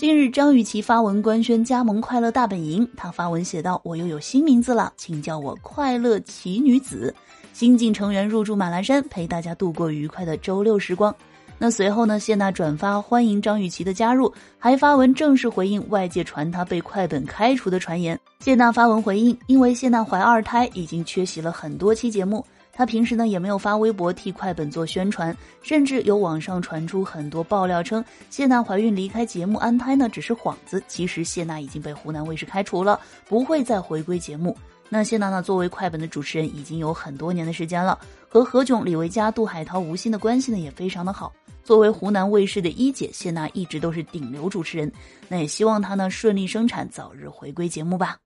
[0.00, 2.86] 近日，张雨绮发文官宣加盟《快乐大本营》。
[2.96, 7.14] 她发文写道：“我又有新名字了，请叫我快乐奇女子。
[7.52, 11.14] 新晋成员入驻马栏山，陪大家度过愉快的周六时光。”
[11.60, 18.18] 那随后呢，谢娜转发欢迎张雨绮的加入，还发文正式回应外界传她被快本开除的传言。
[18.38, 22.42] 谢娜发文回应：“因为谢娜怀二胎，已经缺席了很多期节目。”
[22.80, 30.82] 他平时呢也没有发微博替快本做宣传，甚至有网上传出很多爆料称谢娜怀孕离开节目安胎呢只是幌子。
[30.88, 32.98] 其实谢娜已经被湖南卫视开除了，
[33.28, 34.56] 不会再回归节目。
[34.88, 41.30] 那谢娜呢作为快本的主持人已经有很多年的时间了，和何炅、李维嘉、杜海涛、吴昕的关系呢也非常的好。
[41.62, 44.90] 作为湖南卫视的一姐，谢娜一直都是顶流主持人。
[45.28, 48.16] 那也希望她呢顺利生产，早日回归节目吧。